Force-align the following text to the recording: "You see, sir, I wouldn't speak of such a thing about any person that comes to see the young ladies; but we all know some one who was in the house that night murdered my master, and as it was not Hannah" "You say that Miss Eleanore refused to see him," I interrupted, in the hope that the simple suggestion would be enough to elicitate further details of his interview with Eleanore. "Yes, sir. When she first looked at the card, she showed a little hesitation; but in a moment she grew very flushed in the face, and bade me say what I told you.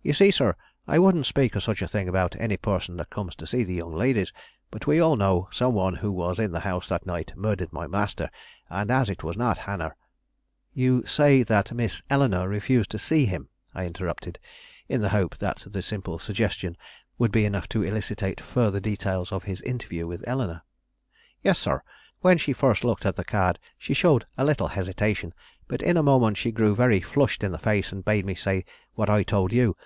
"You 0.00 0.14
see, 0.14 0.30
sir, 0.30 0.56
I 0.86 0.98
wouldn't 0.98 1.26
speak 1.26 1.54
of 1.54 1.62
such 1.62 1.82
a 1.82 1.86
thing 1.88 2.08
about 2.08 2.34
any 2.38 2.56
person 2.56 2.96
that 2.96 3.10
comes 3.10 3.34
to 3.36 3.46
see 3.46 3.62
the 3.62 3.74
young 3.74 3.92
ladies; 3.92 4.32
but 4.70 4.86
we 4.86 4.98
all 5.00 5.16
know 5.16 5.50
some 5.52 5.74
one 5.74 5.96
who 5.96 6.10
was 6.10 6.38
in 6.38 6.50
the 6.50 6.60
house 6.60 6.88
that 6.88 7.04
night 7.04 7.34
murdered 7.36 7.74
my 7.74 7.86
master, 7.86 8.30
and 8.70 8.90
as 8.90 9.10
it 9.10 9.22
was 9.22 9.36
not 9.36 9.58
Hannah" 9.58 9.92
"You 10.72 11.04
say 11.04 11.42
that 11.42 11.74
Miss 11.74 12.00
Eleanore 12.08 12.48
refused 12.48 12.90
to 12.92 12.98
see 12.98 13.26
him," 13.26 13.50
I 13.74 13.84
interrupted, 13.84 14.38
in 14.88 15.02
the 15.02 15.10
hope 15.10 15.36
that 15.36 15.64
the 15.66 15.82
simple 15.82 16.18
suggestion 16.18 16.78
would 17.18 17.30
be 17.30 17.44
enough 17.44 17.68
to 17.68 17.82
elicitate 17.84 18.40
further 18.40 18.80
details 18.80 19.30
of 19.30 19.42
his 19.44 19.60
interview 19.60 20.06
with 20.06 20.24
Eleanore. 20.26 20.62
"Yes, 21.42 21.58
sir. 21.58 21.82
When 22.22 22.38
she 22.38 22.54
first 22.54 22.82
looked 22.82 23.04
at 23.04 23.16
the 23.16 23.24
card, 23.26 23.58
she 23.76 23.92
showed 23.92 24.24
a 24.38 24.44
little 24.46 24.68
hesitation; 24.68 25.34
but 25.66 25.82
in 25.82 25.98
a 25.98 26.02
moment 26.02 26.38
she 26.38 26.50
grew 26.50 26.74
very 26.74 27.02
flushed 27.02 27.44
in 27.44 27.52
the 27.52 27.58
face, 27.58 27.92
and 27.92 28.02
bade 28.02 28.24
me 28.24 28.34
say 28.34 28.64
what 28.94 29.10
I 29.10 29.22
told 29.22 29.52
you. 29.52 29.76